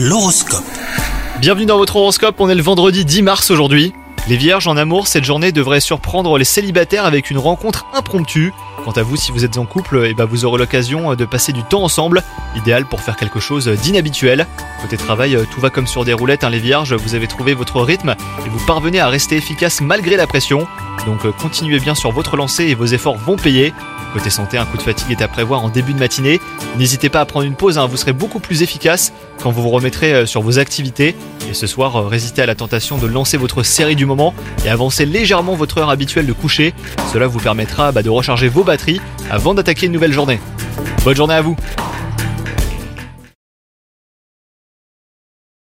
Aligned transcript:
L'horoscope. 0.00 0.62
Bienvenue 1.40 1.66
dans 1.66 1.76
votre 1.76 1.96
horoscope, 1.96 2.36
on 2.38 2.48
est 2.48 2.54
le 2.54 2.62
vendredi 2.62 3.04
10 3.04 3.22
mars 3.22 3.50
aujourd'hui. 3.50 3.92
Les 4.28 4.36
vierges 4.36 4.66
en 4.66 4.76
amour, 4.76 5.06
cette 5.06 5.24
journée 5.24 5.52
devrait 5.52 5.80
surprendre 5.80 6.36
les 6.36 6.44
célibataires 6.44 7.06
avec 7.06 7.30
une 7.30 7.38
rencontre 7.38 7.86
impromptue. 7.94 8.52
Quant 8.84 8.92
à 8.92 9.02
vous, 9.02 9.16
si 9.16 9.32
vous 9.32 9.46
êtes 9.46 9.56
en 9.56 9.64
couple, 9.64 10.04
eh 10.06 10.12
ben 10.12 10.26
vous 10.26 10.44
aurez 10.44 10.58
l'occasion 10.58 11.14
de 11.14 11.24
passer 11.24 11.52
du 11.52 11.62
temps 11.62 11.82
ensemble, 11.82 12.22
idéal 12.54 12.84
pour 12.84 13.00
faire 13.00 13.16
quelque 13.16 13.40
chose 13.40 13.68
d'inhabituel. 13.68 14.46
Côté 14.82 14.98
travail, 14.98 15.38
tout 15.50 15.62
va 15.62 15.70
comme 15.70 15.86
sur 15.86 16.04
des 16.04 16.12
roulettes, 16.12 16.44
hein, 16.44 16.50
les 16.50 16.58
vierges, 16.58 16.92
vous 16.92 17.14
avez 17.14 17.26
trouvé 17.26 17.54
votre 17.54 17.80
rythme 17.80 18.16
et 18.44 18.48
vous 18.50 18.64
parvenez 18.66 19.00
à 19.00 19.08
rester 19.08 19.36
efficace 19.36 19.80
malgré 19.80 20.16
la 20.16 20.26
pression. 20.26 20.66
Donc 21.06 21.24
euh, 21.24 21.32
continuez 21.32 21.80
bien 21.80 21.94
sur 21.94 22.12
votre 22.12 22.36
lancée 22.36 22.64
et 22.64 22.74
vos 22.74 22.84
efforts 22.84 23.16
vont 23.16 23.36
payer. 23.36 23.72
Côté 24.12 24.30
santé, 24.30 24.56
un 24.56 24.64
coup 24.64 24.76
de 24.76 24.82
fatigue 24.82 25.10
est 25.10 25.22
à 25.22 25.28
prévoir 25.28 25.64
en 25.64 25.68
début 25.68 25.92
de 25.92 25.98
matinée. 25.98 26.40
N'hésitez 26.78 27.08
pas 27.08 27.20
à 27.20 27.24
prendre 27.26 27.46
une 27.46 27.54
pause, 27.54 27.78
hein, 27.78 27.86
vous 27.86 27.96
serez 27.96 28.12
beaucoup 28.12 28.40
plus 28.40 28.62
efficace 28.62 29.12
quand 29.42 29.50
vous 29.50 29.62
vous 29.62 29.70
remettrez 29.70 30.12
euh, 30.12 30.26
sur 30.26 30.42
vos 30.42 30.58
activités. 30.58 31.14
Et 31.50 31.54
ce 31.54 31.66
soir, 31.66 31.96
euh, 31.96 32.06
résistez 32.06 32.42
à 32.42 32.46
la 32.46 32.54
tentation 32.54 32.98
de 32.98 33.06
lancer 33.06 33.36
votre 33.36 33.62
série 33.62 33.96
du 33.96 34.06
moment 34.06 34.17
et 34.64 34.68
avancer 34.68 35.06
légèrement 35.06 35.54
votre 35.54 35.78
heure 35.78 35.90
habituelle 35.90 36.26
de 36.26 36.32
coucher. 36.32 36.74
Cela 37.12 37.26
vous 37.26 37.38
permettra 37.38 37.92
bah, 37.92 38.02
de 38.02 38.10
recharger 38.10 38.48
vos 38.48 38.64
batteries 38.64 39.00
avant 39.30 39.54
d'attaquer 39.54 39.86
une 39.86 39.92
nouvelle 39.92 40.12
journée. 40.12 40.40
Bonne 41.04 41.16
journée 41.16 41.34
à 41.34 41.42
vous 41.42 41.56